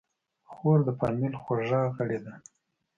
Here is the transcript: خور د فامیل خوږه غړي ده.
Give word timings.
خور 0.51 0.79
د 0.87 0.89
فامیل 0.99 1.33
خوږه 1.41 1.81
غړي 1.95 2.19
ده. 2.25 2.33